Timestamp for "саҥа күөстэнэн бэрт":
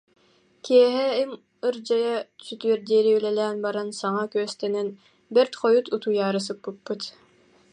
3.99-5.53